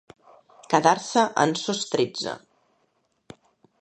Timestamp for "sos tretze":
1.65-2.33